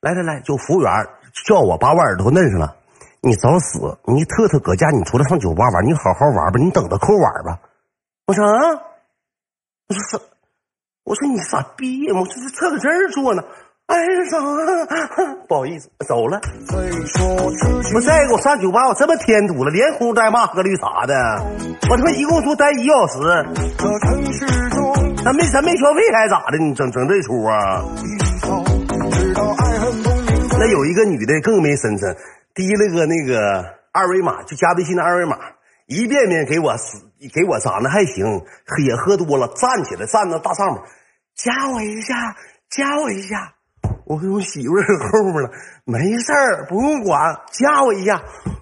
[0.00, 0.90] 来来来，就服务员
[1.46, 2.74] 叫我把我耳朵摁上了。
[3.20, 3.98] 你找死！
[4.06, 7.58] 你特特搁家，你出来上酒吧玩，你好好玩吧，你等着扣碗吧。
[8.26, 8.80] 我说啊，
[9.88, 10.18] 我说是，
[11.04, 12.14] 我说你傻逼呀！
[12.14, 13.42] 我说这搁这儿坐呢。
[13.88, 14.38] 哎呀，啥？
[15.46, 16.40] 不好意思，走了。
[17.94, 21.14] 我再给我上酒吧，我这么添堵了，连呼带骂喝绿茶的，
[21.90, 23.18] 我他妈一共就待一小时。
[25.22, 26.56] 咱没咱没消费还是咋的？
[26.56, 27.84] 你整整这出啊？
[30.58, 32.16] 那有一个女的更没身份，
[32.54, 35.38] 滴了个那个二维码，就加微信的二维码，
[35.86, 36.74] 一遍遍给我
[37.32, 38.24] 给我长得还行，
[38.86, 40.82] 也喝多了，站起来站到大上面，
[41.34, 42.36] 加我一下，
[42.68, 43.54] 加我一下。
[44.04, 45.50] 我跟我媳妇儿后面了，
[45.84, 48.20] 没事儿，不用管，加我一下。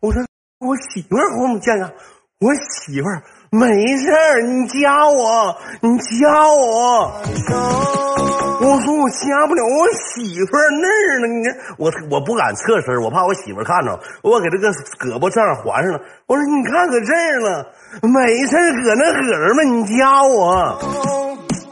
[0.00, 0.22] 我说
[0.58, 1.90] 我媳妇儿后面加呀，
[2.38, 8.29] 我媳妇儿没事儿，你加我，你加我。
[8.60, 11.26] 我说我加不了，我媳妇儿那儿呢。
[11.26, 16.00] 你我我不敢侧身，我怕我媳妇看着，我给这个胳膊这样环上了。
[16.26, 17.66] 我说你看搁这儿了，
[18.02, 20.78] 没事，搁那搁着嘛，你加我。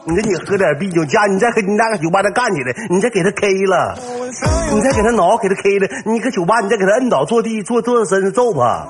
[0.07, 3.95] 你说你喝点啤酒加，你再和你那个酒吧再干起来，你再给他 K 了，
[4.73, 8.89] 你再给他挠，给他 K 了，你搁酒吧你再给他摁倒坐地坐坐身子揍吧，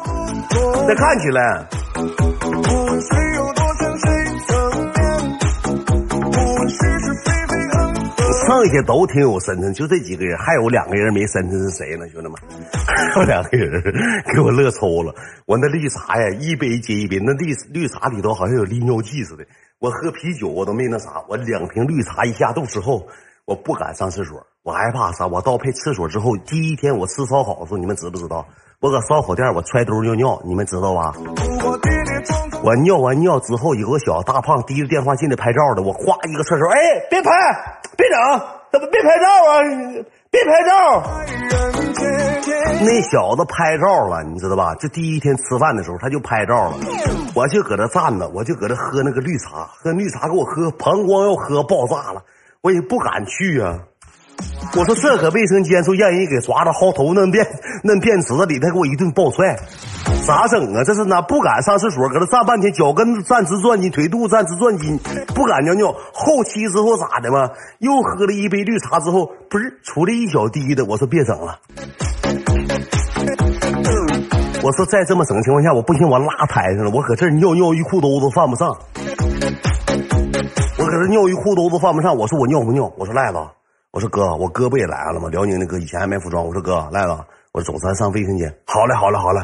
[0.86, 1.66] 再干起来。
[8.66, 12.08] 下都挺有身份，就这几个人，还有两个人没身份是谁呢？
[12.08, 12.34] 兄弟们，
[12.86, 13.82] 还 有两个人
[14.34, 15.14] 给我乐抽了。
[15.46, 19.44] 我那绿茶呀，一杯接一杯，那绿绿茶里头好像有利尿剂似的。
[19.78, 23.06] 我喝啤酒我都没那啥，我两瓶绿茶一下肚之后，
[23.44, 25.26] 我不敢上厕所，我害怕啥？
[25.26, 28.46] 我到配厕所之后，第一天我吃烧烤的时候，你们知不知道？
[28.80, 31.12] 我搁烧烤店我揣兜尿尿，你们知道吧？
[32.62, 36.78] 我尿完尿之后，有个小大胖提着电话进来拍照的，我哗一个厕所，哎，
[37.10, 37.30] 别拍，
[37.98, 38.16] 别整，
[38.70, 39.58] 怎么别拍照啊？
[40.30, 41.02] 别拍照。
[42.80, 44.72] 那小子拍照了，你知道吧？
[44.77, 46.76] 就第一天吃饭的时候，他就拍照了。
[47.34, 52.22] 我就搁那站着，我就搁那喝那个绿茶，喝绿茶给我喝，膀胱要喝爆炸了，
[52.60, 53.81] 我也不敢去啊。
[54.76, 57.44] 我说这搁卫生间说让人给抓着薅头弄便
[57.82, 59.59] 弄便池子里，他给我一顿暴踹，
[60.28, 60.84] 咋整啊？
[60.84, 64.99] 这是哪不敢上厕所，搁那站半天，脚跟站直转筋，腿肚站直转筋，
[65.34, 65.91] 不敢尿尿。
[66.12, 67.49] 后期之后咋的嘛？
[67.78, 71.59] 又喝了一杯绿茶之后，不是出来一小滴的，我说别整了。
[74.62, 76.91] 我说再这么整的情况下，我不行，我拉台上了。
[76.91, 78.69] 我搁这尿尿一裤兜子犯不上，
[80.77, 82.15] 我搁这尿一裤兜子犯不上。
[82.15, 82.93] 我说我尿不尿？
[82.99, 83.39] 我说赖子，
[83.93, 85.31] 我说哥，我哥不也来了吗？
[85.31, 86.45] 辽宁的哥以前还卖服装。
[86.45, 87.16] 我说哥赖子，
[87.53, 88.54] 我说走，咱上卫生间。
[88.66, 89.41] 好嘞，好嘞，好嘞，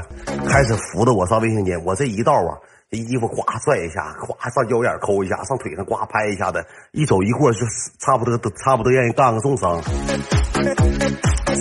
[0.46, 1.82] 开始扶着我上卫生间。
[1.84, 2.58] 我这一道啊，
[2.90, 7.58] 这衣服呱拽一下，呱上腰眼抠一下，上腿上呱拍一下子，一走一过就
[7.98, 9.80] 差不多都差不多让人干个重伤。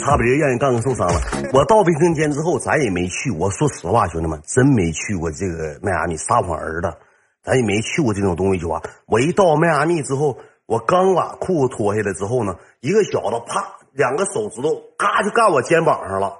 [0.03, 1.21] 差不多让人干个受伤了。
[1.53, 3.31] 我到卫生间之后，咱也没去。
[3.31, 6.97] 我说实话，兄弟们，真没去过这个迈阿密撒谎儿的，
[7.41, 8.81] 咱也没去过这种东西酒吧。
[9.05, 16.33] 我一到迈阿密之后，我刚把裤子脱下来之后呢，一个小子啪，两个手指头嘎就干我肩膀上了，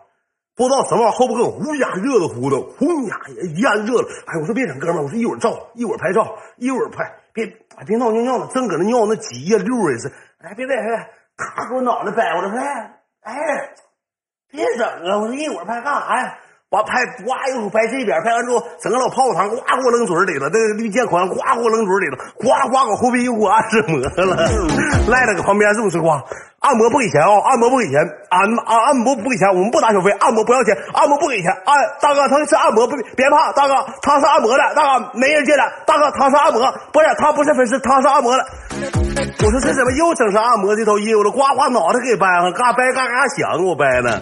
[0.55, 3.15] 不知道什么玩意儿，后边给我呼呀热的乎的，呼呀
[3.53, 4.07] 一下热了。
[4.25, 7.03] 哎，我说别整，哥们儿，我说一会儿照，一会儿拍照，一会儿拍，
[7.33, 7.45] 别
[7.85, 10.11] 别闹尿尿了，正搁那尿那急呀溜也是。
[10.41, 10.85] 哎，别别别，
[11.37, 12.59] 咔给我脑袋掰过来，说。
[13.23, 13.33] 哎，
[14.51, 15.17] 别整啊！
[15.17, 16.37] 我说一会儿拍干啥呀？
[16.69, 24.35] 完拍，呱一会儿拍这边，拍完之后，整个老泡泡糖呱给我扔嘴里了，那个绿箭款呱给我扔嘴里了，呱呱搁后背又给我按摩了，
[25.07, 26.09] 赖在搁旁边是不是呱？
[26.63, 27.27] 按摩不给钱啊！
[27.43, 31.51] 按摩不给钱，按按按摩不给钱，我们不打小费，按摩不要钱，按摩不给钱。
[31.65, 36.61] 按大哥，他是按摩，不别怕，大哥他是按摩的，大哥没人接的，大哥他是按摩，
[36.93, 38.45] 不是他不是粉丝，他是按摩的。
[39.45, 41.31] 我说这怎么又整上按摩这套业务了？
[41.31, 44.21] 呱呱脑袋给掰了，嘎掰嘎嘎响，给我掰的，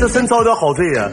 [0.00, 1.08] 这真遭点好罪呀！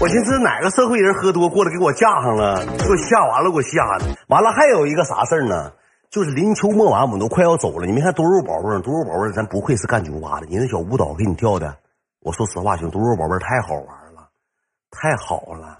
[0.00, 4.04] 我寻思哪个社会人喝多过来给我架上了，给我吓完了，给我吓的。
[4.28, 5.70] 完了还有一个啥事儿呢？
[6.12, 7.86] 就是临秋末晚，我们都快要走了。
[7.86, 10.46] 你没看多肉宝贝儿，多肉宝贝儿，咱不愧是干酒吧的。
[10.46, 11.74] 你那小舞蹈给你跳的，
[12.20, 14.28] 我说实话，兄，多肉宝贝儿太好玩了，
[14.90, 15.78] 太好了。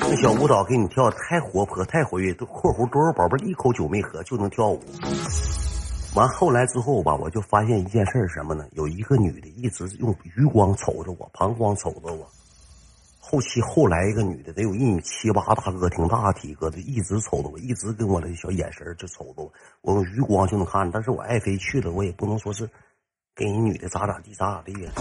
[0.00, 2.32] 那小舞蹈给你跳的太活泼，太活跃。
[2.32, 4.80] 都括弧多肉宝贝儿一口酒没喝就能跳舞。
[6.16, 8.64] 完后来之后吧，我就发现一件事儿什么呢？
[8.72, 12.26] 有一个女的一直用余光瞅着我，膀胱瞅着我。
[13.26, 19.50] 后期后来一个女的得有一米七八大个，挺大体格的，一直瞅着我，一直跟我的小眼神就瞅着我，
[19.80, 20.88] 我用余光就能看。
[20.90, 22.68] 但是我爱妃去了，我也不能说是
[23.34, 24.92] 跟人女的咋咋地咋咋地呀。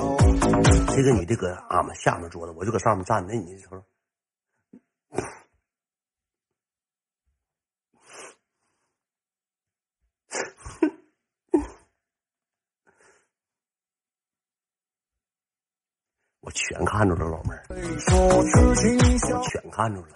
[0.95, 3.25] 这个女的搁俺们下面坐着，我就搁上面站。
[3.27, 3.83] 那你瞅，
[16.45, 18.43] 我全看着了，老妹儿，我
[19.43, 20.07] 全看着了。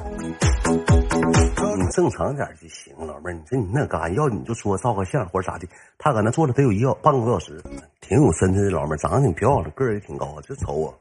[1.77, 5.65] 你正常点就行，老妹儿，你说你那干要你就说照个相或者咋的。
[5.97, 7.63] 他搁那坐了得有一半个多小时，
[8.01, 10.99] 挺有身材的老妹儿，长得挺漂亮，个儿也挺高，就瞅我。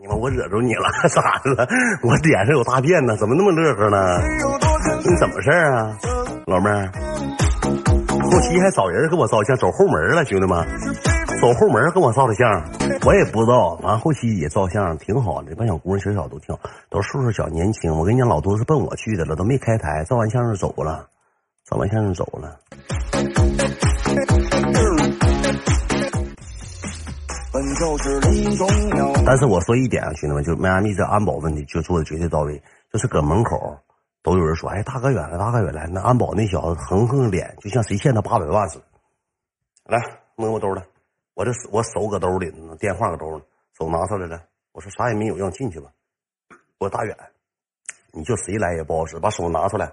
[0.00, 1.68] 你妈，我惹着你了， 咋的了？
[2.02, 4.18] 我脸上有大便呢，怎么那么乐呵呢？
[5.08, 5.96] 你怎么事儿啊，
[6.46, 6.90] 老妹儿？
[8.30, 10.64] 后期还找人跟我照相，走后门了，兄弟们，
[11.40, 12.48] 走后门跟我照的相，
[13.04, 13.76] 我也不知道。
[13.82, 17.92] 完后期也照相，挺好的，那小姑娘小小都挺好，都岁数小，年轻。
[17.92, 21.08] 我跟你讲，老多是奔我去的了，都没开台，照完相就走了，
[21.68, 22.56] 照完相就走了。
[29.26, 32.62] 但是我说一点啊，兄弟们，就迈阿密这安保问题就做的绝对到位，
[32.92, 33.76] 就是搁门口
[34.22, 38.84] 都有人说，哎，大哥远了，大哥远了，那安保那小子横横脸，就像谁欠他八百万似的。
[39.84, 39.98] 来
[40.36, 40.84] 摸摸兜来，
[41.34, 43.44] 我这我手搁兜里呢，电话搁兜呢，
[43.78, 44.42] 手拿出来了。
[44.72, 45.90] 我说啥也没有，让进去吧。
[46.78, 47.16] 我大远，
[48.12, 49.92] 你就谁来也不好使，把手拿出来。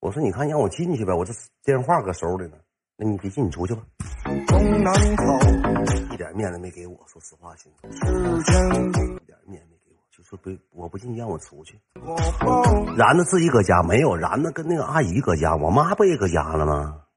[0.00, 1.32] 我说你看让我进去呗，我这
[1.62, 2.56] 电话搁手里呢。
[2.96, 3.82] 那你别进，你出去吧。
[6.12, 9.23] 一点面子没给我，说实话，兄弟，一点面子没给我，就
[10.24, 11.78] 说不，我不进，让我出去。
[12.96, 17.04] 然子自己搁家没有，然子跟那个阿姨搁家，我妈不也搁家了吗？